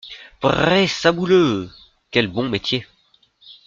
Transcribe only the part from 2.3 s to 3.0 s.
métier!